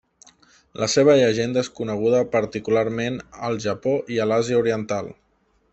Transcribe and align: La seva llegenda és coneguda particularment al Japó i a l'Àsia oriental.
La 0.83 0.87
seva 0.93 1.17
llegenda 1.19 1.63
és 1.65 1.69
coneguda 1.81 2.23
particularment 2.37 3.23
al 3.49 3.61
Japó 3.69 3.97
i 4.17 4.21
a 4.25 4.31
l'Àsia 4.33 4.63
oriental. 4.65 5.17